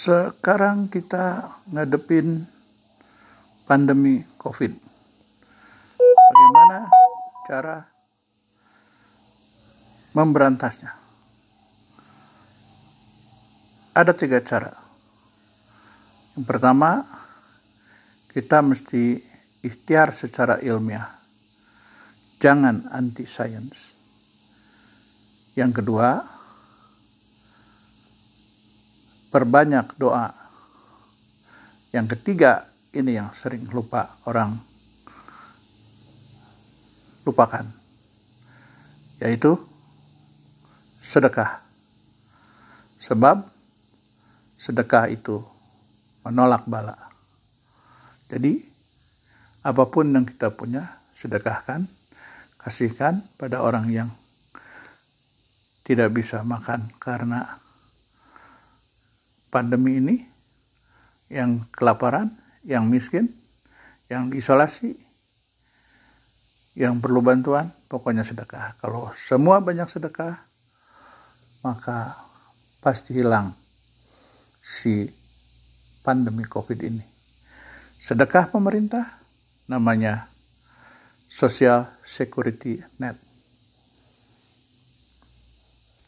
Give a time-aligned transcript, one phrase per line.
[0.00, 2.48] Sekarang kita ngadepin
[3.68, 4.72] pandemi COVID.
[6.00, 6.88] Bagaimana
[7.44, 7.84] cara
[10.16, 10.96] memberantasnya?
[13.92, 14.72] Ada tiga cara.
[16.32, 17.04] Yang pertama,
[18.32, 19.20] kita mesti
[19.60, 21.12] ikhtiar secara ilmiah.
[22.40, 23.92] Jangan anti science.
[25.60, 26.39] Yang kedua,
[29.30, 30.34] perbanyak doa.
[31.90, 34.58] Yang ketiga, ini yang sering lupa orang
[37.22, 37.66] lupakan,
[39.22, 39.54] yaitu
[40.98, 41.62] sedekah.
[43.00, 43.46] Sebab
[44.60, 45.40] sedekah itu
[46.26, 46.94] menolak bala.
[48.30, 48.62] Jadi,
[49.64, 51.88] apa pun yang kita punya, sedekahkan,
[52.60, 54.08] kasihkan pada orang yang
[55.82, 57.58] tidak bisa makan karena
[59.50, 60.16] pandemi ini,
[61.30, 62.34] yang kelaparan,
[62.66, 63.30] yang miskin,
[64.10, 64.98] yang diisolasi,
[66.74, 68.74] yang perlu bantuan, pokoknya sedekah.
[68.82, 70.42] Kalau semua banyak sedekah,
[71.62, 72.18] maka
[72.80, 73.54] pasti hilang
[74.64, 75.06] si
[76.00, 77.04] pandemi COVID ini.
[78.00, 79.20] Sedekah pemerintah
[79.68, 80.26] namanya
[81.30, 83.29] Social Security Net.